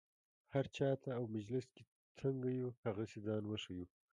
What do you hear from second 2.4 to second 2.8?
یو